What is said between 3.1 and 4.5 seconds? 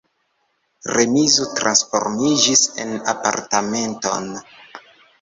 apartamenton.